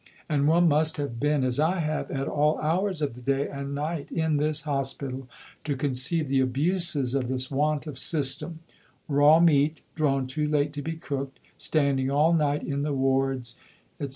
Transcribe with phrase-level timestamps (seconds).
[0.27, 3.75] And one must have been, as I have, at all hours of the day and
[3.75, 5.29] night in this Hospital
[5.63, 8.61] to conceive the abuses of this want of system
[9.07, 13.57] raw meat, drawn too late to be cooked, standing all night in the wards,
[13.99, 14.09] etc.